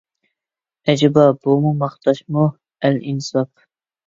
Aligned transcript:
ئەجەبا 0.93 1.25
بۇمۇ 1.43 1.75
ماختاشمۇ، 1.83 2.47
ئەلئىنساپ!!! 2.89 3.65